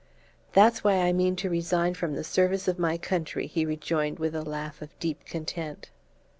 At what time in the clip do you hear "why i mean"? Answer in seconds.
0.83-1.35